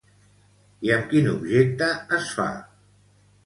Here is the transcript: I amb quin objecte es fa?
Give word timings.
I 0.87 0.93
amb 0.95 1.05
quin 1.11 1.29
objecte 1.35 1.93
es 2.21 2.35
fa? 2.41 2.51